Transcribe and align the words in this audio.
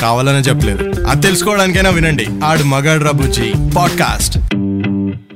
కావాలనే 0.00 0.38
చెప్పలేదు. 0.38 1.06
అది 1.06 1.20
తెలుసుకోవడానికైనా 1.20 1.90
వినండి. 1.90 2.26
ఆడు 2.44 2.62
మగాడు 2.62 3.12
బుజ్జి. 3.12 3.52
Podcast. 3.76 4.38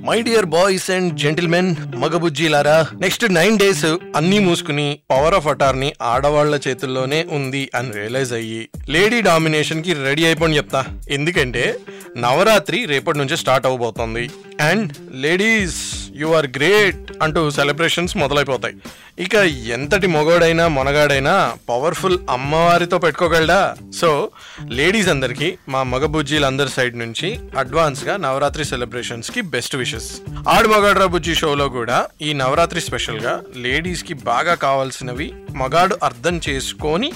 My 0.06 0.23
dear 0.23 0.46
boys 0.46 0.91
and 0.91 1.16
gentlemen 1.16 1.77
మగబుజ్జీలారా 1.96 2.87
next 3.01 3.34
nine 3.34 3.59
days 3.59 3.84
అన్ని 4.16 4.38
మూసుకుని 4.38 4.98
పవర్ 5.10 5.34
ఆఫ్ 5.34 5.46
అటార్నీ 5.46 5.93
ఆడవాళ్ళ 6.02 6.60
చేతుల్లోనే 6.68 7.26
ఉంది 7.30 7.70
అని 7.74 7.93
రియలైజ్ 7.93 8.32
అయ్యి 8.32 8.68
లేడీ 8.88 9.20
డామినేషన్కి 9.20 9.93
రెడీ 9.93 10.24
అయిపోయి 10.24 10.57
చెప్తా. 10.57 10.85
ఎందుకంటే 11.10 11.76
నవరాత్రి 12.18 12.85
రేపటి 12.85 13.18
నుంచి 13.18 13.37
start 13.37 13.66
అవబోతోంది 13.66 14.30
and 14.60 14.92
ladies 15.15 15.99
you 16.21 16.29
are 16.29 16.46
great 16.46 17.13
అంటూ 17.23 17.51
సెలబ్రేషన్స్ 17.51 18.16
మొదలైపోతాయి. 18.16 18.74
ఇక 19.18 19.35
ఎంతటి 19.74 20.07
మొగోడైనా 20.07 20.68
మొనగాడైనా 20.68 21.57
పవర్ఫుల్ 21.68 22.18
అమ్మవారితో 22.30 22.99
పెట్టుకోగలడా? 22.99 23.76
సో 24.01 24.30
లేడీస్ 24.68 25.09
అందరికీ 25.09 25.59
మా 25.68 25.82
మగ 25.82 26.04
బుజ్జీలందరి 26.04 26.68
సైడ్ 26.68 26.98
నుంచి 26.98 27.38
అడ్వాన్స్గా 27.59 28.16
నవరాత్రి 28.16 28.65
సెలబ్రేషన్స్కి 28.65 29.41
బెస్ట్ 29.41 29.76
విషెస్. 29.76 30.10
ఆడు 30.48 30.68
మగాడ్రా 30.68 31.07
బుజ్జి 31.07 31.35
షోలో 31.35 31.68
కూడా 31.68 32.07
ఈ 32.23 32.32
నవరాత్రి 32.32 32.80
స్పెషల్గా 32.80 33.43
లేడీస్కి 33.57 34.15
బాగా 34.15 34.54
కావాల్సినవి 34.54 35.32
మగాడు 35.54 35.98
అర్థం 36.02 36.41
చేసుకొని 36.48 37.13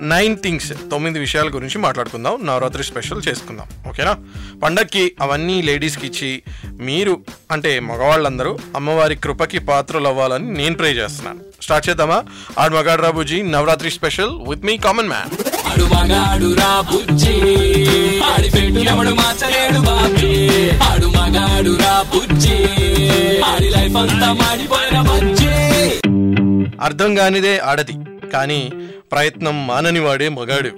నైన్ 0.00 0.36
థింగ్స్ 0.36 0.72
తొమ్మిది 0.90 1.18
విషయాల 1.18 1.48
గురించి 1.48 1.78
మాట్లాడుకుందాం. 1.78 2.46
నవరాత్రి 2.46 2.84
స్పెషల్ 2.84 3.22
చేసుకుందాం. 3.28 3.66
ఓకేనా? 3.88 4.16
పండక్కి 4.62 5.12
అవన్నీ 5.20 5.62
లేడీస్కి 5.62 6.06
ఇచ్చి 6.06 6.42
మీరు 6.78 7.20
అంటే 7.50 7.80
మగవాళ్ళందరూ 7.80 8.58
అమ్మవారి 8.76 9.16
కృపకి 9.16 9.58
పాత్రలు 9.58 10.08
అవ్వాలని 10.08 10.54
నేను 10.54 10.74
ప్రే 10.74 10.90
చేస్తున్నాను. 10.90 11.40
స్టార్ట్ 11.62 11.88
చేద్దామా? 11.88 12.22
ఆడు 12.58 12.74
మగాడు 12.74 13.02
రాబుజీ 13.02 13.42
Navratri 13.42 13.90
special 13.90 14.48
with 14.48 14.64
me 14.64 14.76
common 14.76 15.08
man. 15.08 15.30
ఆడు 15.66 15.84
మగాడు 15.84 16.54
రా 16.60 16.80
బుజ్జి 22.14 22.54
ఆడి 23.40 23.70
లైఫ్ 23.70 23.96
అంతా 23.96 24.32
మాడిపోయిన 24.32 24.94
అర్థం 26.80 27.14
కానిదే 27.14 27.58
ఆడది 27.58 27.92
కానీ 28.32 28.72
ప్రయత్నం 29.14 29.66
మానని 29.66 30.00
వాడే 30.00 30.28
మగాడు. 30.28 30.70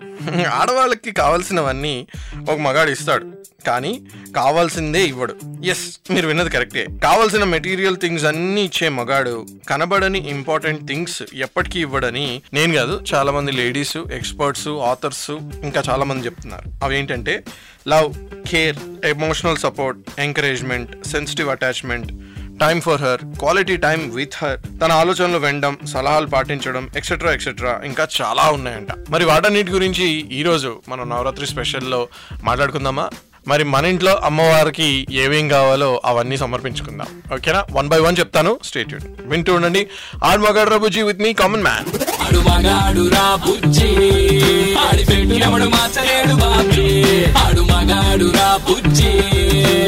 ఆడవాళ్ళకి 0.46 1.12
కావాల్సినవన్నీ 1.12 2.06
ఒక 2.50 2.58
మగాడు 2.58 2.90
ఇస్తాడు. 2.90 3.26
కానీ 3.66 4.00
కావాల్సిందే 4.36 5.04
ఇవ్వడు. 5.04 5.36
ఎస్ 5.64 6.12
మీరు 6.12 6.26
విన్నది 6.26 6.50
కరెక్టే. 6.50 6.86
కావాల్సిన 7.04 7.44
మెటీరియల్ 7.44 7.96
థింగ్స్ 7.96 8.24
అన్ని 8.24 8.62
ఇచ్చే 8.64 8.88
మగాడు 8.88 9.46
కనబడని 9.68 10.18
ఇంపార్టెంట్ 10.30 10.86
థింగ్స్ 10.86 11.22
ఎప్పటికీ 11.34 11.80
ఇవ్వడని 11.80 12.42
నేను 12.52 12.74
కాదు 12.74 13.02
చాలా 13.14 13.32
మంది 13.32 13.52
లేడీస్ 13.52 13.96
ఎక్స్పర్ట్స్ 13.96 14.68
ఆథర్స్ 14.68 15.30
ఇంకా 15.62 15.82
చాలా 15.90 16.04
మంది 16.04 16.26
చెప్తున్నారు. 16.26 16.84
అవేంటంటే 16.84 17.44
love 17.88 18.14
care 18.48 19.06
emotional 19.06 19.56
support 19.56 20.20
encouragement 20.20 21.06
sensitive 21.06 21.48
attachment 21.48 22.12
time 22.60 22.80
for 22.80 23.02
her 23.02 23.38
quality 23.38 23.76
time 23.76 24.10
with 24.14 24.32
her 24.36 24.80
తన 24.80 24.92
ఆలోచనలు 24.92 25.38
వినడం 25.38 25.78
సలహాలు 25.92 26.26
పాటించడం 26.26 26.90
ఎక్సెట్రా 26.96 27.32
ఎక్సెట్రా 27.32 27.80
ఇంకా 27.84 28.08
చాలా 28.20 28.42
ఉన్నాయంట. 28.50 28.88
మరి 29.10 29.24
వాటన్నిటి 29.24 29.70
గురించి 29.70 30.04
ఈరోజు 30.32 30.80
మనం 30.88 31.08
నవరాత్రి 31.08 31.46
స్పెషల్లో 31.46 32.08
మాట్లాడుకుందామా? 32.42 33.10
మరి 33.48 33.64
మన 33.64 33.84
ఇంట్లో 33.84 34.14
అమ్మవారికి 34.24 35.06
ఏమేం 35.12 35.48
కావాలో 35.48 36.02
అవన్నీ 36.04 36.36
సమర్పించుకుందాం. 36.36 37.06
ఓకేనా? 37.34 37.64
వన్ 37.72 37.88
బై 37.88 37.98
వన్ 37.98 38.16
చెప్తాను. 38.18 38.58
స్టేట్ 38.64 38.94
వింటూ 39.20 39.54
ఉండండి. 39.54 39.86
ఆడు 40.24 40.40
మగాడు 40.40 40.70
రబుజీ 40.70 41.02
విత్ 41.02 41.20
మీ 41.20 41.32
కామన్ 41.32 41.62
మ్యాన్ 41.62 41.86
ఆడు 42.20 42.38
మగాడు 47.60 48.34
రా 48.34 48.56
బుజ్జి. 48.68 49.12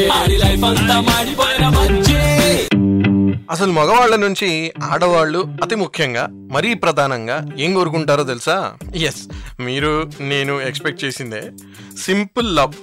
ఆడి 0.09 0.37
లైఫ్ 0.37 0.63
అంతా 0.63 0.99
మాడిపోయిన 0.99 1.69
అసలు 3.49 3.71
మగవాళ్ళ 3.71 4.15
నుంచి 4.15 4.73
ఆడవాళ్ళు 4.83 5.45
అతి 5.63 5.75
ముఖ్యంగా 5.75 6.27
మరీ 6.51 6.73
ప్రధానంగా 6.73 7.47
ఏం 7.59 7.73
కోరుకుంటారో 7.73 8.23
తెలుసా? 8.23 8.73
ఎస్ 8.95 9.27
మీరు 9.59 10.11
నేను 10.19 10.61
ఎక్స్పెక్ట్ 10.61 11.03
చేసిందే 11.03 11.51
సింపుల్ 11.97 12.55
లవ్. 12.55 12.73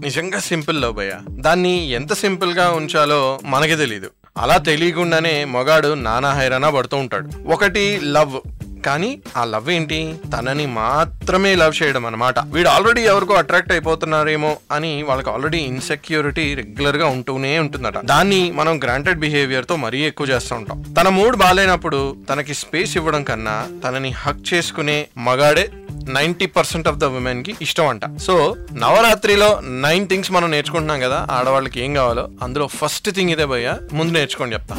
నిజంగా 0.00 0.38
సింపుల్ 0.38 0.82
లవ్ 0.82 0.94
భయ్య 0.94 1.12
దాన్ని 1.30 1.90
ఎంత 1.90 2.12
సింపుల్గా 2.12 2.70
ఉంచాలో 2.70 3.40
మనకి 3.44 3.76
తెలీదు. 3.76 4.10
అలా 4.38 4.56
తెలియకుండానే 4.56 5.44
మగాడు 5.44 5.94
నానా 5.94 6.32
హైరానా 6.32 6.70
పడుతూ 6.70 6.96
ఉంటాడు. 6.96 7.30
ఒకటి 7.52 8.00
లవ్. 8.02 8.63
కానీ 8.86 9.10
ఆ 9.36 9.44
లవ్ 9.44 9.70
ఏంటి? 9.70 10.00
తనని 10.36 10.66
మాత్రమే 10.66 11.54
లవ్ 11.54 11.82
చేయడం 11.82 12.06
అనమాట 12.06 12.38
వీడు 12.38 12.68
ఆల్రెడీ 12.68 13.02
ఎవరికో 13.02 13.34
అట్రాక్ట్ 13.34 13.72
అయిపోతున్నారేమో 13.72 14.56
అని 14.72 15.02
వాళ్ళకి 15.02 15.30
ఆల్రెడీ 15.30 15.58
ఇన్సెక్యూరిటీ 15.58 16.54
రెగ్యులర్గా 16.54 17.06
ఉంటూనే 17.06 17.58
ఉంటుందట. 17.58 17.98
దాన్ని 18.04 18.52
మనం 18.52 18.80
గ్రాంటెడ్ 18.84 19.18
బిహేవియర్తో 19.18 19.76
మరీ 19.76 20.00
ఎక్కువ 20.02 20.26
చేస్తూ 20.26 20.54
ఉంటాం. 20.56 20.94
తన 21.00 21.08
మూడ్ 21.08 21.36
బాగాలేనప్పుడు 21.36 22.16
తనకి 22.30 22.54
స్పేస్ 22.54 22.96
ఇవ్వడం 22.96 23.24
కన్నా 23.24 23.56
తనని 23.84 24.10
హక్ 24.10 24.54
చేసుకునే 24.54 25.08
మగాడే 25.18 25.70
నైన్టీ 26.10 26.46
పర్సెంట్ 26.46 26.88
ఆఫ్ 26.88 26.98
ద 26.98 27.04
ఉమెన్కి 27.12 27.56
ఇష్టం 27.62 27.88
అంట 27.88 28.04
సో 28.18 28.34
నవరాత్రిలో 28.72 29.60
నైన్ 29.82 30.08
థింగ్స్ 30.08 30.32
మనం 30.32 30.50
నేర్చుకుంటున్నాం 30.50 31.00
కదా 31.00 31.26
ఆడవాళ్ళకి 31.30 31.80
ఏం 31.80 31.94
కావాలో 31.94 32.28
అందులో 32.42 32.66
ఫస్ట్ 32.78 33.10
థింగ్ 33.10 33.30
ఇదే 33.30 33.44
భయ్య 33.44 33.76
ముందు 33.92 34.12
నేర్చుకోండి 34.12 34.54
చెప్తా. 34.54 34.76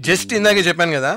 జస్ట్ 0.00 0.34
ఇందాకే 0.34 0.60
చెప్పాను 0.60 0.92
కదా 0.92 1.12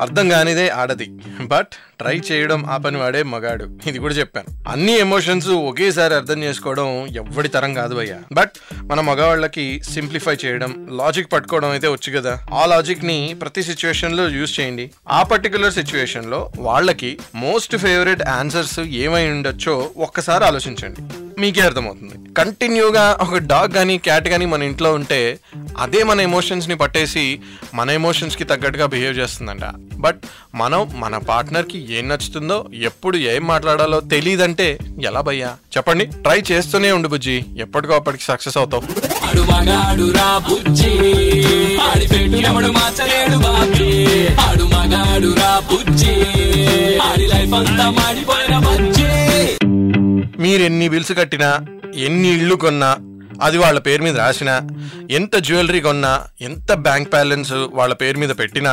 అర్థం 0.00 0.28
కానిదే 0.28 0.68
ఆడది. 0.68 1.10
బట్ 1.40 1.66
ట్రై 1.98 2.20
చేయడం 2.32 2.66
ఆ 2.66 2.76
పని 2.76 2.96
వాడే 2.96 3.22
మగాడు. 3.22 3.78
ఇది 3.86 3.98
కూడా 3.98 4.14
చెప్పాను. 4.14 4.70
అన్ని 4.70 4.92
ఎమోషన్స్ 4.92 5.48
ఒకేసారి 5.48 6.14
అర్థం 6.14 6.42
చేసుకోవడం 6.42 7.06
ఎవ్వడి 7.06 7.48
తరం 7.48 7.74
కాదు 7.74 7.94
భయ్య. 7.94 8.16
బట్ 8.32 8.50
మన 8.82 9.00
మగవాళ్ళకి 9.00 9.82
సింప్లిఫై 9.90 10.36
చేయడం 10.44 10.88
లాజిక్ 10.90 11.32
పట్టుకోవడం 11.32 11.70
అయితే 11.70 11.88
వచ్చు 11.88 12.16
కదా. 12.16 12.38
ఆ 12.54 12.66
లాజిక్ని 12.66 13.36
ప్రతి 13.42 13.62
సిచ్యువేషన్లో 13.62 14.28
యూజ్ 14.28 14.60
చేయండి. 14.60 14.90
ఆ 15.08 15.22
పర్టికులర్ 15.22 15.72
సిచ్యువేషన్లో 15.72 16.52
వాళ్ళకి 16.58 17.18
మోస్ట్ 17.34 17.76
ఫేవరెట్ 17.76 18.22
ఆన్సర్స్ 18.22 18.80
ఏమై 18.80 19.30
ఉండొచ్చో 19.30 19.90
ఒక్కసారి 19.96 20.44
ఆలోచించండి. 20.44 21.00
మీకే 21.40 21.60
అర్థమవుతుంది. 21.60 22.34
కంటిన్యూగా 22.34 23.18
ఒక 23.20 23.38
డాగ్ 23.38 23.72
కానీ 23.72 23.98
క్యాట్ 23.98 24.28
కానీ 24.28 24.46
మన 24.46 24.62
ఇంట్లో 24.62 24.94
ఉంటే 24.94 25.38
అదే 25.78 26.02
మన 26.02 26.20
ఎమోషన్స్ని 26.20 26.74
పట్టేసి 26.74 27.40
మన 27.74 27.90
ఎమోషన్స్కి 27.90 28.44
తగ్గట్టుగా 28.44 28.86
బిహేవ్ 28.86 29.18
చేస్తుందంట. 29.18 29.60
బట్ 29.94 30.20
మనం 30.54 30.90
మన 30.94 31.18
పార్ట్నర్కి 31.18 31.92
ఏం 31.92 32.08
నచ్చుతుందో 32.08 32.66
ఎప్పుడు 32.74 33.16
ఏం 33.16 33.46
మాట్లాడాలో 33.46 34.00
తెలియదంటే 34.00 34.78
ఎలా 35.02 35.20
భయ్యా? 35.20 35.48
చెప్పండి. 35.76 36.06
ట్రై 36.06 36.42
చేస్తూనే 36.52 36.92
ఉండు 36.92 37.08
బుజ్జి. 37.08 37.44
ఎప్పటికో 37.58 37.94
అప్పటికి 37.94 38.22
సక్సెస్ 38.22 38.56
అవుతావు. 38.56 38.82
ఆడు 39.26 39.42
బుజ్జి. 40.38 41.10
మీరెన్ని 50.50 50.66
ఎన్ని 50.70 50.86
బిల్స్ 50.88 51.12
కట్టినా 51.12 51.48
ఎన్ని 52.04 52.28
ఇళ్ళు 52.36 52.54
కొన్నా 52.54 52.88
అది 53.42 53.58
వాళ్ళ 53.58 53.78
పేరు 53.78 54.02
మీద 54.02 54.16
రాసినా 54.16 54.54
ఎంత 55.10 55.34
జ్యువెలరీ 55.46 55.80
కొన్నా 55.80 56.12
ఎంత 56.40 56.72
బ్యాంక్ 56.86 57.10
బ్యాలెన్స్ 57.10 57.52
వాళ్ళ 57.72 57.92
పేరు 57.94 58.18
మీద 58.18 58.32
పెట్టినా 58.38 58.72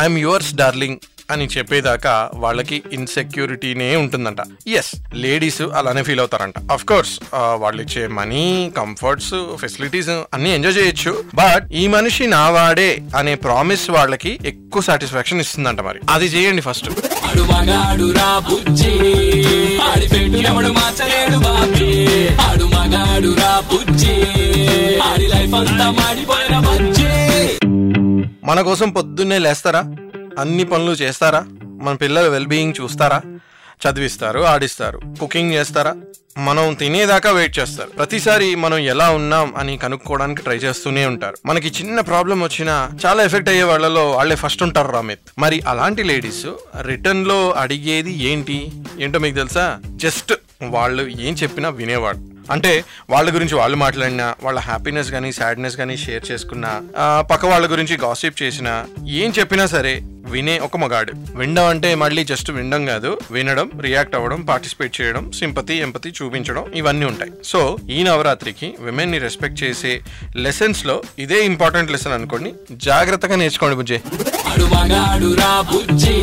ఐఎమ్ 0.00 0.18
యువర్స్ 0.18 0.50
డార్లింగ్ 0.56 0.98
అని 1.30 1.46
చెప్పేదాకా 1.58 2.30
వాళ్ళకి 2.34 2.82
ఇన్సెక్యూరిటీనే 2.92 3.96
ఉంటుందంట. 3.96 4.36
ఎస్ 4.68 4.90
లేడీస్ 5.14 5.62
అలానే 5.62 6.02
ఫీల్ 6.02 6.20
అవుతారంట. 6.20 6.54
అఫ్ 6.72 6.84
కోర్స్ 6.84 7.20
వాళ్ళు 7.34 7.82
ఇచ్చే 7.82 8.06
మనీ 8.06 8.72
కంఫర్ట్స్ 8.76 9.34
ఫెసిలిటీస్ 9.56 10.08
అన్ని 10.08 10.54
ఎంజాయ్ 10.54 10.76
చేయొచ్చు. 10.78 11.24
బట్ 11.34 11.72
ఈ 11.72 11.86
మనిషి 11.86 12.26
నా 12.26 12.50
వాడే 12.50 13.02
అనే 13.16 13.34
ప్రామిస్ 13.34 13.90
వాళ్ళకి 13.90 14.38
ఎక్కువ 14.46 14.82
సాటిస్ఫాక్షన్ 14.82 15.40
ఇస్తుందంట 15.40 15.80
మరి. 15.80 16.00
అది 16.10 16.26
చేయండి 16.26 16.62
ఫస్ట్ 16.62 16.90
మన 28.44 28.60
కోసం 28.60 28.90
పొద్దున్నే 28.90 29.38
లేస్తారా? 29.38 29.82
అన్ని 30.38 30.64
పనులు 30.64 30.92
చేస్తారా? 30.92 31.40
మన 31.82 31.94
పిల్లల 31.94 32.28
వెల్బీయింగ్ 32.28 32.74
చూస్తారా? 32.80 33.20
చదివిస్తారు 33.82 34.40
ఆడిస్తారు 34.52 35.00
కుకింగ్ 35.20 35.52
చేస్తారా? 35.52 35.92
మనం 36.38 36.74
తినేదాకా 36.74 37.30
వెయిట్ 37.30 37.58
చేస్తారు. 37.58 37.90
ప్రతిసారి 37.90 38.54
మనం 38.54 38.78
ఎలా 38.92 39.10
ఉన్నాం 39.10 39.54
అని 39.56 39.76
కనుక్కోవడానికి 39.76 40.42
ట్రై 40.42 40.56
చేస్తూనే 40.56 41.06
ఉంటారు. 41.06 41.36
మనకి 41.46 41.68
చిన్న 41.68 42.00
ప్రాబ్లం 42.00 42.40
వచ్చినా 42.42 42.74
చాలా 43.06 43.22
ఎఫెక్ట్ 43.22 43.48
అయ్యే 43.48 43.62
వాళ్ళలో 43.62 44.10
వాళ్ళే 44.10 44.36
ఫస్ట్ 44.36 44.62
ఉంటారు 44.62 44.92
రామిత్ 44.92 45.24
మరి 45.38 45.60
అలాంటి 45.68 46.02
లేడీస్ 46.02 46.46
రిటర్న్లో 46.82 47.52
అడిగేది 47.52 48.12
ఏంటి? 48.30 48.58
ఏంటో 49.00 49.18
మీకు 49.18 49.36
తెలుసా? 49.36 49.66
జస్ట్ 49.96 50.32
వాళ్ళు 50.62 51.02
ఏం 51.02 51.34
చెప్పినా 51.34 51.68
వినేవాడు 51.68 52.20
అంటే 52.52 52.72
వాళ్ళ 53.10 53.34
గురించి 53.34 53.54
వాళ్ళు 53.54 53.76
మాట్లాడినా 53.76 54.34
వాళ్ళ 54.42 54.58
హ్యాపీనెస్ 54.60 55.10
కానీ 55.10 55.32
సాడ్నెస్ 55.32 55.76
కానీ 55.76 55.96
షేర్ 55.96 56.24
చేసుకున్నా 56.30 56.70
పక్క 57.30 57.46
వాళ్ళ 57.46 57.72
గురించి 57.72 57.96
గాసిప్ 57.96 58.42
చేసినా 58.42 58.74
ఏం 59.08 59.32
చెప్పినా 59.38 59.66
సరే 59.66 59.92
వినే 60.28 60.58
ఒక 60.58 60.76
మగాడు. 60.76 61.12
వినడం 61.34 61.66
అంటే 61.66 61.94
మళ్ళీ 61.94 62.24
జస్ట్ 62.24 62.50
వినడం 62.50 62.86
కాదు 62.86 63.18
వినడం 63.30 63.70
రియాక్ట్ 63.80 64.16
అవ్వడం 64.16 64.42
పార్టిసిపేట్ 64.42 65.00
చేయడం 65.00 65.32
సింపతి 65.32 65.74
ఎంపతి 65.74 66.12
చూపించడం 66.22 66.64
ఇవన్నీ 66.74 67.06
ఉంటాయి. 67.06 67.30
సో 67.44 67.76
ఈ 67.90 68.02
నవరాత్రికి 68.02 68.74
విమెన్ని 68.80 69.18
రెస్పెక్ట్ 69.18 69.62
చేసే 69.62 70.00
లెసన్స్లో 70.36 71.02
ఇదే 71.18 71.44
ఇంపార్టెంట్ 71.44 71.90
లెసన్ 71.90 72.12
అనుకోండి. 72.12 72.52
జాగ్రత్తగా 72.72 73.36
నేర్చుకోండి 73.36 73.76
బుజ్జే. 73.76 74.02
ఆడు 74.46 74.64
మగాడు 74.64 75.34
రా 75.34 75.60
బుజ్జి. 75.60 76.14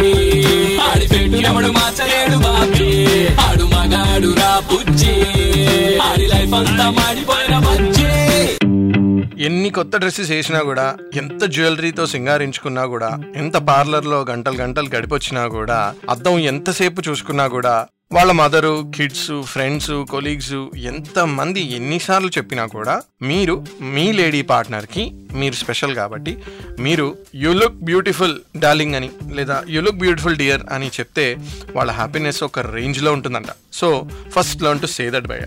ఎన్ని 9.48 9.70
కొత్త 9.70 9.98
డ్రెస్సెస్ 9.98 10.30
వేసినా 10.32 10.60
కూడా 10.62 10.86
ఎంత 11.16 11.44
జ్యువెలరీతో 11.46 12.06
సింగారించుకున్నా 12.06 12.86
కూడా 12.86 13.10
ఎంత 13.36 13.58
పార్లర్లో 13.70 14.26
గంటలు 14.30 14.58
గంటలు 14.58 14.96
గడిపొచ్చినా 14.96 15.48
కూడా 15.48 15.80
అద్దం 16.10 16.40
ఎంతసేపు 16.52 17.10
చూసుకున్నా 17.10 17.48
కూడా 17.48 17.74
వాళ్ళ 18.14 18.32
మదరు 18.32 18.92
కిడ్స్ 18.96 19.30
ఫ్రెండ్స్ 19.44 19.92
కొలీగ్స్ 20.10 20.56
ఎంతమంది 20.86 21.62
ఎన్నిసార్లు 21.76 22.30
చెప్పినా 22.38 22.66
కూడా 22.66 22.96
మీరు 23.22 23.56
మీ 23.82 24.12
లేడీ 24.12 24.42
పార్ట్నర్కి 24.42 25.04
మీరు 25.34 25.56
స్పెషల్ 25.56 25.96
కాబట్టి 25.96 26.34
మీరు 26.80 27.08
యు 27.36 27.52
లుక్ 27.54 27.80
బ్యూటిఫుల్ 27.84 28.36
డార్లింగ్ 28.58 28.96
అని 28.96 29.10
లేదా 29.34 29.64
యు 29.70 29.82
లుక్ 29.82 29.98
బ్యూటిఫుల్ 29.98 30.36
డియర్ 30.36 30.64
అని 30.72 30.92
చెప్తే 31.00 31.28
వాళ్ళ 31.76 31.92
హ్యాపీనెస్ 31.92 32.44
ఒక 32.44 32.60
రేంజ్లో 32.60 33.14
ఉంటుందంట. 33.14 33.52
So 33.74 33.90
first 34.32 34.64
learn 34.64 34.82
to 34.82 34.86
say 34.86 35.10
that 35.10 35.28
బయ 35.28 35.46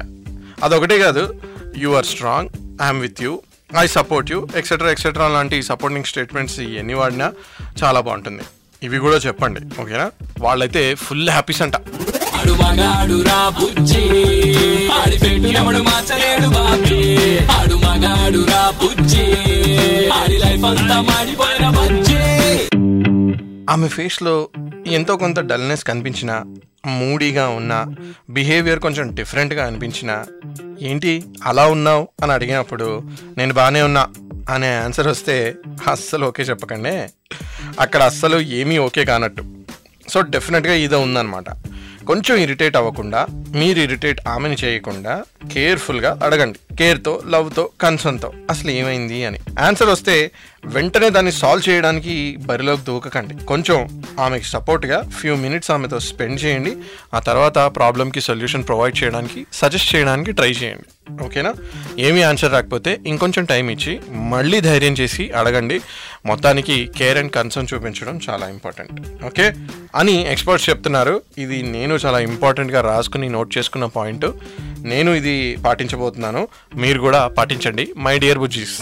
అదొకటే 0.63 0.99
కాదు 0.99 1.25
you 1.77 1.91
are 1.91 2.07
strong 2.07 2.51
I'm 2.83 3.01
with 3.01 3.23
you 3.23 3.33
I 3.77 3.87
support 3.87 4.33
you 4.33 4.49
etcetera 4.57 4.91
etcetera 4.91 5.29
లాంటి 5.29 5.63
సపోర్టింగ్ 5.63 6.05
స్టేట్మెంట్స్ 6.05 6.61
ఎన్ని 6.61 6.95
వాడినా 6.95 7.33
చాలా 7.85 8.01
బాగుంటుంది. 8.01 8.43
ఇవి 8.83 8.99
కూడా 8.99 9.17
చెప్పండి 9.17 9.61
ఓకేనా? 9.81 10.11
వాళ్ళైతే 10.41 10.95
ఫుల్ 10.95 11.31
హ్యాపీస్ 11.31 11.63
అంట. 11.63 11.77
ఆమె 23.71 23.89
ఫేస్లో 23.89 24.49
ఎంతో 24.87 25.17
కొంత 25.17 25.41
డల్నెస్ 25.41 25.85
కనిపించిన 25.85 26.43
మూడీగా 26.87 27.49
ఉన్న 27.49 27.87
బిహేవియర్ 28.31 28.81
కొంచెం 28.81 29.15
డిఫరెంట్గా 29.15 29.67
అనిపించిన 29.67 30.25
ఏంటి 30.81 31.25
అలా 31.45 31.67
ఉన్నావు? 31.67 32.09
అని 32.23 32.33
అడిగినప్పుడు 32.33 33.03
నేను 33.39 33.55
బాగానే 33.55 33.83
ఉన్నా 33.83 34.07
అనే 34.51 34.77
ఆన్సర్ 34.77 35.09
వస్తే 35.09 35.55
అస్సలు 35.91 36.27
ఓకే 36.27 36.43
చెప్పకండి. 36.43 37.09
అక్కడ 37.81 38.03
అస్సలు 38.03 38.41
ఏమీ 38.41 38.79
ఓకే 38.79 39.05
కానట్టు. 39.05 39.45
సో 40.09 40.21
డెఫినెట్గా 40.21 40.75
ఇదో 40.75 41.01
ఉందన్నమాట. 41.01 41.45
కొంచెం 42.07 42.37
ఇరిటేట్ 42.37 42.77
అవ్వకుండా 42.77 43.27
మీరు 43.55 43.79
ఇరిటేట్ 43.79 44.21
ఆమెని 44.29 44.57
చేయకుండా 44.65 45.23
కేర్ఫుల్గా 45.53 46.21
అడగండి. 46.25 46.77
కేర్తో 46.77 47.23
లవ్తో 47.31 47.71
కన్సర్న్తో. 47.81 48.33
అసలు 48.51 48.71
ఏమైంది 48.71 49.25
అని. 49.25 49.39
ఆన్సర్ 49.61 49.89
వస్తే 49.89 50.31
వెంటనే 50.65 51.11
దాన్ని 51.11 51.33
సాల్వ్ 51.33 51.69
చేయడానికి 51.69 52.37
బరిలోకి 52.37 52.83
దూకకండి. 52.83 53.45
కొంచెం 53.45 54.05
ఆమెకి 54.21 54.45
సపోర్ట్గా 54.45 55.11
ఫ్యూ 55.21 55.37
మినిట్స్ 55.37 55.71
ఆమెతో 55.71 55.99
స్పెండ్ 55.99 56.45
చేయండి. 56.45 56.77
ఆ 57.15 57.19
తర్వాత 57.19 57.59
ప్రాబ్లమ్కి 57.59 58.21
సొల్యూషన్ 58.21 58.67
ప్రొవైడ్ 58.67 59.05
చేయడానికి 59.05 59.47
సజెస్ట్ 59.53 59.97
చేయడానికి 59.97 60.33
ట్రై 60.33 60.51
చేయండి. 60.51 60.85
ఓకేనా? 61.25 61.55
ఏమీ 61.99 62.23
ఆన్సర్ 62.23 62.53
రాకపోతే 62.53 63.01
ఇంకొంచెం 63.07 63.45
టైం 63.45 63.69
ఇచ్చి 63.69 64.01
మళ్ళీ 64.11 64.61
ధైర్యం 64.61 64.93
చేసి 64.93 65.31
అడగండి. 65.31 65.81
మొత్తానికి 66.27 66.91
కేర్ 66.99 67.19
అండ్ 67.19 67.33
కన్సర్న్ 67.33 67.75
చూపించడం 67.75 68.21
చాలా 68.31 68.49
ఇంపార్టెంట్. 68.49 69.25
ఓకే? 69.25 69.53
అని 69.95 70.33
ఎక్స్పర్ట్స్ 70.33 70.71
చెప్తున్నారు. 70.71 71.23
ఇది 71.39 71.63
నేను 71.63 71.95
చాలా 71.95 72.19
ఇంపార్టెంట్గా 72.19 72.81
రాసుకుని 72.81 73.29
నోట్ 73.39 73.59
చేసుకున్న 73.59 73.87
పాయింట్. 73.87 74.27
నేను 74.83 75.11
ఇది 75.11 75.57
పాటించబోతున్నాను. 75.57 76.49
మీరు 76.77 77.01
కూడా 77.01 77.29
పాటించండి. 77.29 77.95
My 77.97 78.19
dear 78.19 78.39
బుజ్జీస్. 78.39 78.79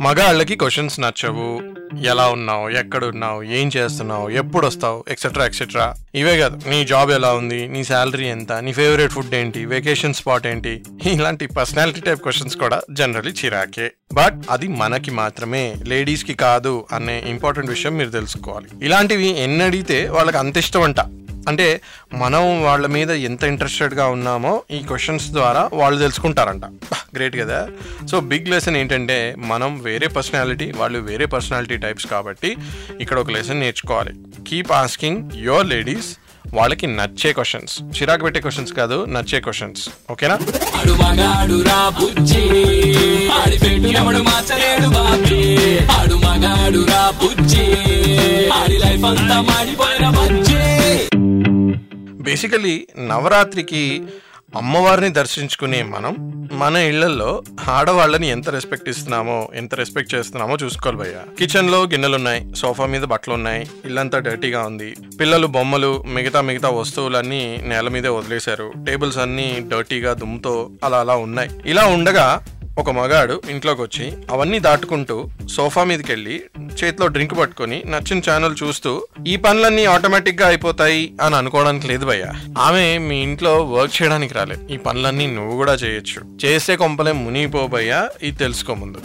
మగాళ్ళకి 0.00 0.54
క్వశ్చన్స్ 0.54 1.00
నచ్చవు. 1.00 1.77
ఎలా 2.06 2.28
ఉన్నావు 2.28 2.68
ఎక్కడ 2.68 3.04
ఉన్నావు 3.04 3.42
ఏం 3.42 3.70
చేస్తున్నావు 3.76 4.28
ఎప్పుడు 4.28 4.66
వస్తావు 4.66 5.04
ఎక్సెట్రా 5.08 5.46
ఎక్సెట్రా 5.46 5.94
ఇవే 6.14 6.38
కాదు 6.38 6.68
నీ 6.68 6.84
జాబ్ 6.84 7.10
ఎలా 7.10 7.32
ఉంది 7.32 7.68
నీ 7.68 7.84
శాలరీ 7.84 8.26
ఎంత 8.26 8.52
నీ 8.52 8.72
ఫేవరెట్ 8.72 9.12
ఫుడ్ 9.12 9.34
ఏంటి 9.34 9.64
వెకేషన్ 9.64 10.14
స్పాట్ 10.14 10.46
ఏంటి 10.46 10.82
ఇలాంటి 11.06 11.46
పర్సనాలిటీ 11.46 12.00
టైప్ 12.00 12.20
క్వశ్చన్స్ 12.20 12.56
కూడా 12.56 12.80
జనరలీ 12.90 13.30
చిరాకే. 13.30 13.90
బట్ 14.14 14.34
అది 14.50 14.68
మనకి 14.68 15.10
మాత్రమే 15.10 15.74
లేడీస్కి 15.86 16.34
కాదు 16.34 16.86
అనే 16.92 17.22
ఇంపార్టెంట్ 17.26 17.70
విషయం 17.70 17.96
మీరు 17.96 18.10
తెలుసుకోవాలి. 18.10 18.84
ఇలాంటివి 18.84 19.42
ఎన్ని 19.42 19.64
అడిగితే 19.64 20.08
వాళ్ళకి 20.08 20.38
అంత 20.38 20.56
ఇష్టం 20.56 20.82
అంట. 20.82 21.00
అంటే 21.48 21.80
మనం 22.14 22.42
వాళ్ళ 22.62 22.86
మీద 22.86 23.10
ఎంత 23.10 23.44
ఇంట్రెస్టెడ్గా 23.44 24.06
ఉన్నామో 24.06 24.52
ఈ 24.70 24.78
క్వశ్చన్స్ 24.78 25.26
ద్వారా 25.38 25.62
వాళ్ళు 25.72 25.98
తెలుసుకుంటారంట. 25.98 26.64
గ్రేట్ 27.16 27.36
కదా. 27.36 27.60
సో 28.10 28.20
బిగ్ 28.20 28.48
లెసన్ 28.48 28.76
ఏంటంటే 28.76 29.18
మనం 29.38 29.80
వేరే 29.82 30.06
పర్సనాలిటీ 30.06 30.72
వాళ్ళు 30.76 30.98
వేరే 31.10 31.26
పర్సనాలిటీ 31.34 31.76
టైప్స్ 31.76 32.06
కాబట్టి 32.06 32.56
ఇక్కడ 33.00 33.18
ఒక 33.18 33.30
లెసన్ 33.30 33.60
నేర్చుకోవాలి. 33.60 34.14
కీప్ 34.48 34.72
ఆస్కింగ్ 34.72 35.30
యువర్ 35.36 35.66
లేడీస్ 35.66 36.10
వాళ్ళకి 36.54 36.86
నచ్చే 36.86 37.30
క్వశ్చన్స్ 37.32 37.72
చిరాకు 37.96 38.22
పెట్టే 38.22 38.40
క్వశ్చన్స్ 38.40 38.72
కాదు 38.72 39.04
నచ్చే 39.04 39.40
క్వశ్చన్స్ 39.46 39.82
ఓకేనా 40.10 40.36
ఆడు 40.78 40.94
మగాడు 41.02 41.58
రా 41.68 41.80
బుజ్జి. 42.00 42.44
బేసికలీ 52.28 52.86
నవరాత్రికి 53.06 54.02
అమ్మవారిని 54.56 55.08
దర్శించుకునే 55.08 55.82
మనం 55.82 56.12
మన 56.52 56.76
ఇళ్ళలో 56.76 57.42
ఆడవాళ్ళని 57.68 58.28
ఎంత 58.28 58.50
రెస్పెక్ట్ 58.50 58.88
ఇస్తున్నామో 58.88 59.48
ఎంత 59.54 59.74
రెస్పెక్ట్ 59.74 60.14
చేస్తున్నామో 60.14 60.56
చూసుకోవాలి 60.62 60.98
భయ్య. 60.98 61.14
కిచెన్లో 61.38 61.82
గిన్నెలు 61.82 62.14
ఉన్నాయి 62.14 62.54
సోఫా 62.54 62.86
మీద 62.86 63.02
బట్టలు 63.02 63.34
ఉన్నాయి 63.34 63.66
ఇల్లంతా 63.84 64.18
డర్టీగా 64.18 64.62
ఉంది. 64.62 64.96
పిల్లలు 65.20 65.46
బొమ్మలు 65.46 66.04
మిగతా 66.06 66.40
మిగతా 66.40 66.68
వస్తువులన్నీ 66.68 67.60
నేల 67.62 67.88
మీదే 67.88 68.08
వదిలేశారు. 68.08 68.72
టేబుల్స్ 68.86 69.18
అన్ని 69.18 69.64
డర్టీగా 69.72 70.12
దుమ్ముతో 70.12 70.70
అలా 70.84 71.00
అలా 71.00 71.16
ఉన్నాయి. 71.16 71.50
ఇలా 71.66 71.86
ఉండగా 71.86 72.44
ఒక 72.78 72.90
మగాడు 72.90 73.42
ఇంట్లోకి 73.50 73.82
వచ్చి 73.82 74.12
అవన్నీ 74.30 74.58
దాటుకుంటూ 74.58 75.28
సోఫా 75.50 75.84
మీదకి 75.84 76.12
వెళ్ళి 76.12 76.42
చేతిలో 76.82 77.06
డ్రింక్ 77.06 77.38
పట్టుకొని 77.38 77.82
నచ్చిన 77.86 78.22
ఛానల్ 78.30 78.56
చూస్తూ 78.62 79.06
ఈ 79.26 79.36
పనులన్నీ 79.36 79.84
ఆటోమేటిక్గా 79.84 80.46
అయిపోతాయి 80.48 81.12
అని 81.20 81.36
అనుకోవడానికి 81.36 81.88
లేదు 81.88 82.04
భయ్య. 82.04 82.26
ఆమె 82.58 82.98
మీ 82.98 83.22
ఇంట్లో 83.22 83.62
వర్క్ 83.62 84.02
చేయడానికి 84.02 84.34
రాలేదు. 84.34 84.72
ఈ 84.72 84.76
పనులన్నీ 84.76 85.26
నువ్వు 85.26 85.56
కూడా 85.56 85.72
చేయొచ్చు. 85.72 86.46
చేసే 86.46 86.76
కొంపలే 86.76 87.12
మునిగిపోబయ్యా 87.12 88.08
ఇది 88.22 88.36
తెలుసుకో 88.36 88.74
ముందు. 88.74 88.98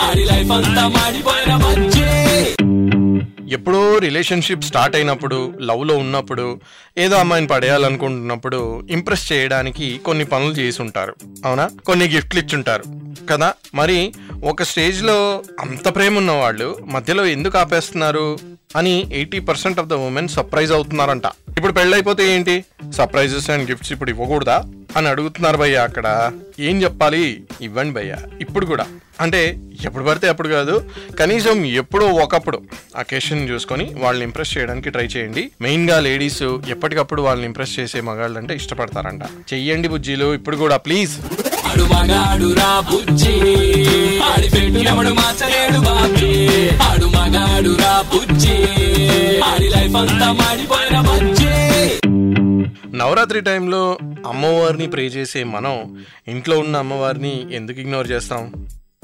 ఆడి 0.00 0.24
లైఫ్ 0.24 0.50
అంతా 0.50 0.88
మాడిపోయిన 0.88 1.56
ఎప్పుడో 3.54 3.98
రిలేషన్షిప్ 3.98 4.64
స్టార్ట్ 4.64 4.96
అయినప్పుడు 4.96 5.52
లవ్లో 5.60 5.96
ఉన్నప్పుడు 5.96 6.60
ఏదో 6.98 7.16
అమ్మాయిని 7.16 7.48
పడేయాలనుకుంటున్నప్పుడు 7.48 8.86
ఇంప్రెస్ 8.90 9.32
చేయడానికి 9.32 10.00
కొన్ని 10.04 10.24
పనులు 10.24 10.52
చేసి 10.52 10.82
ఉంటారు. 10.82 11.16
అవునా? 11.44 11.70
కొన్ని 11.86 12.08
గిఫ్ట్లు 12.08 12.40
ఇచ్చుంటారు. 12.40 12.84
కదా? 13.30 13.54
మరి 13.74 14.12
ఒక 14.44 14.62
స్టేజ్లో 14.62 15.42
అంత 15.60 15.94
ప్రేమ 15.94 16.18
ఉన్న 16.18 16.30
వాళ్ళు 16.30 16.78
మధ్యలో 16.86 17.26
ఎందుకు 17.26 17.58
ఆపేస్తున్నారు 17.58 18.38
అని 18.76 19.06
eighty 19.14 19.38
percent 19.38 19.78
of 19.78 19.86
the 19.86 19.92
women 19.92 20.28
surprise 20.28 20.72
అవుతున్నారంట. 20.72 21.26
ఇప్పుడు 21.26 21.72
పెళ్ళైపోతే 21.72 22.34
ఏంటి? 22.34 22.64
సర్ప్రైజెస్ 22.90 23.50
అండ్ 23.50 23.70
గిఫ్ట్స్ 23.70 23.92
ఇప్పుడు 23.92 24.10
ఇవ్వకూడదా? 24.10 24.64
అని 24.96 25.08
అడుగుతున్నారు 25.08 25.56
భయ్య 25.56 25.76
అక్కడ. 25.76 26.32
ఏం 26.60 26.82
చెప్పాలి? 26.82 27.44
ఇవ్వండి 27.60 27.94
భయ్య. 27.94 28.16
ఇప్పుడు 28.40 28.66
కూడా. 28.66 28.86
అంటే 29.20 29.58
ఎప్పుడు 29.84 30.04
పడితే 30.04 30.28
అప్పుడు 30.28 30.48
కాదు 30.48 30.90
కనీసం 31.20 31.64
ఎప్పుడో 31.64 32.06
ఒకప్పుడు 32.06 32.62
అకేషన్ 32.96 33.48
చూసుకొని 33.48 33.94
వాళ్ళని 33.98 34.24
ఇంప్రెస్ 34.24 34.58
చేయడానికి 34.58 34.90
ట్రై 34.90 35.04
చేయండి. 35.04 35.50
మెయిన్గా 35.60 36.00
లేడీస్ 36.00 36.42
ఎప్పటికప్పుడు 36.42 37.22
వాళ్ళని 37.22 37.46
ఇంప్రెస్ 37.46 37.78
చేసే 37.78 38.00
మగాళ్ళు 38.00 38.38
అంటే 38.38 38.54
ఇష్టపడతారంట. 38.54 39.22
చెయ్యండి 39.52 39.88
బుజ్జీలు 39.88 40.34
ఇప్పుడు 40.34 40.56
కూడా 40.56 40.76
ప్లీజ్ 40.76 41.18
బుజ్జి. 48.00 48.52
ఆడి 49.40 49.68
లైఫ్ 49.68 49.96
అంతా 49.96 50.32
మాడిపోయిన 50.32 51.00
బుజ్జి. 51.00 51.43
నవరాత్రి 53.04 53.40
టైంలో 53.40 53.80
అమ్మవారిని 54.26 54.86
ప్రే 54.86 55.06
చేసే 55.06 55.44
మనం 55.44 55.74
ఇంట్లో 56.28 56.58
ఉన్న 56.58 56.76
అమ్మవారిని 56.76 57.54
ఎందుకు 57.54 57.80
ఇగ్నోర్ 57.80 58.10
చేస్తాం? 58.10 58.44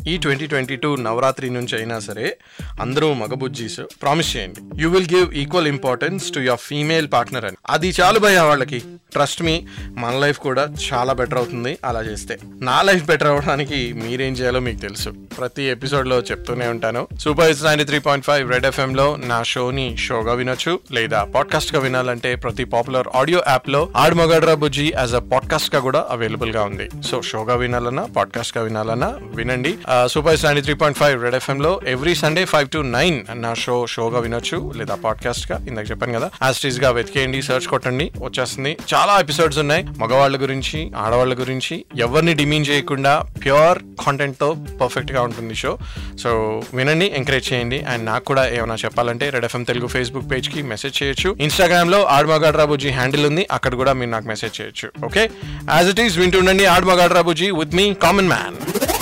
ఈ 0.08 0.16
ట్వంటీ 0.16 0.46
ట్వంటీ 0.46 0.76
టూ 0.76 0.96
నవరాత్రి 0.96 1.50
నుంచి 1.50 1.76
అయినా 1.76 1.98
సరే 1.98 2.38
అందరూ 2.80 3.14
మగబుజ్జీస్ 3.14 3.80
ప్రామిస్ 4.02 4.36
చేయండి. 4.36 4.82
You 4.82 4.90
will 4.90 5.16
give 5.16 5.34
equal 5.34 5.68
importance 5.68 6.32
to 6.32 6.40
your 6.40 6.60
female 6.60 7.08
partner 7.12 7.44
అని. 7.44 7.56
అది 7.70 7.94
చాలు 8.00 8.18
భయ 8.18 8.38
వాళ్ళకి. 8.38 8.82
ట్రస్ట్ 9.12 9.42
మీ 9.42 9.66
మన 9.90 10.18
లైఫ్ 10.18 10.38
కూడా 10.38 10.68
చాలా 10.92 11.12
బెటర్ 11.12 11.38
అవుతుంది 11.38 11.78
అలా 11.84 12.02
చేస్తే. 12.02 12.38
నా 12.44 12.82
లైఫ్ 12.82 13.04
బెటర్ 13.04 13.28
అవడానికి 13.28 13.92
మీరేం 13.92 14.32
చేయాలో 14.32 14.60
మీకు 14.60 14.80
తెలుసు. 14.80 15.10
ప్రతి 15.10 15.62
ఎపిసోడ్లో 15.62 16.18
చెప్తూనే 16.18 16.66
ఉంటాను. 16.66 17.08
Super 17.20 17.46
hits 17.46 17.64
ninety 17.64 17.84
three 17.84 17.98
point 17.98 18.26
five 18.26 18.52
red 18.52 18.66
ఎఫ్ఎంలో 18.66 19.16
నా 19.16 19.42
షోని 19.42 19.96
షోగా 19.96 20.32
వినొచ్చు 20.32 20.80
లేదా 20.92 21.24
పాడ్కాస్ట్గా 21.24 21.80
వినాలంటే 21.80 22.34
ప్రతి 22.34 22.64
పాపులర్ 22.64 23.08
ఆడియో 23.14 23.42
యాప్లో 23.48 23.88
ఆడమగడ్రా 23.96 24.50
ఆడ్ 24.50 24.60
బుజ్జి 24.60 24.92
యాజ్ 24.96 25.14
అ 25.14 25.18
పాడ్కాస్ట్గా 25.18 25.80
కూడా 25.80 26.06
అవైలబుల్గా 26.10 26.64
ఉంది. 26.64 27.02
సో 27.02 27.22
షోగా 27.22 27.54
వినాలన్నా 27.54 28.04
పాడ్కాస్ట్గా 28.04 28.64
వినాలన్నా 28.64 29.18
వినండి. 29.22 29.78
Super 30.06 30.36
స్టాండీ 30.36 30.62
three 30.62 30.74
point 30.74 30.98
five 30.98 31.22
red 31.22 31.34
FM 31.34 31.62
లో 31.62 31.80
every 31.86 32.14
Sunday 32.14 32.44
five 32.44 32.68
to 32.68 32.78
nine 32.78 33.24
నా 33.32 33.54
షో 33.54 33.86
షోగా 33.86 34.20
వినొచ్చు 34.20 34.72
లేదా 34.76 34.94
పాడ్కాస్ట్గా 34.94 35.58
ఇందాక 35.68 35.90
చెప్పాను 35.90 36.12
కదా. 36.12 36.30
యాస్టీస్గా 36.42 36.90
వెతికేయండి 36.90 37.42
సెర్చ్ 37.42 37.66
కొట్టండి 37.66 38.12
వచ్చేస్తుంది. 38.22 38.76
చాలా 38.94 39.20
ఎపిసోడ్స్ 39.20 39.58
ఉన్నాయి 39.58 39.84
మగవాళ్ళ 39.98 40.42
గురించి 40.42 40.92
ఆడవాళ్ళ 40.96 41.40
గురించి. 41.40 41.84
ఎవరిని 41.96 42.34
డిమీన్ 42.34 42.66
చేయకుండా 42.66 43.22
ప్యూర్ 43.44 43.78
కాంటెంట్తో 44.00 44.56
పర్ఫెక్ట్గా 44.80 45.22
ఉంటుంది 45.22 45.54
షో 45.54 45.78
సో 46.18 46.62
వినండి 46.74 47.12
ఎంకరేజ్ 47.16 47.52
చేయండి. 47.52 47.80
అండ్ 47.82 48.06
నాకు 48.06 48.24
కూడా 48.24 48.48
ఏమైనా 48.48 48.74
చెప్పాలంటే 48.74 49.30
రెడ్ 49.30 49.44
ఎఫ్ఎం 49.44 49.62
తెలుగు 49.62 49.86
ఫేస్బుక్ 49.86 50.30
పేజ్కి 50.32 50.62
మెసేజ్ 50.62 51.02
చేయొచ్చు. 51.02 51.36
ఇన్స్టాగ్రామ్లో 51.40 52.02
రాబుజీ 52.50 52.90
హ్యాండిల్ 52.90 53.26
ఉంది. 53.26 53.46
అక్కడ 53.52 53.74
కూడా 53.74 53.92
మీరు 53.92 54.10
నాకు 54.10 54.28
మెసేజ్ 54.28 54.60
చేయొచ్చు. 54.60 55.04
ఓకే 55.04 55.30
యాజ్ 55.70 55.88
ఇట్ 55.88 56.00
ఈస్ 56.00 56.18
వింటుండండి 56.18 56.64
ఆడ్మగాడ్ 56.64 57.12
రాబుజీ 57.12 57.50
విత్ 57.50 57.74
మీ 57.74 57.94
కామన్ 57.94 58.28
మ్యాన్ 58.28 58.79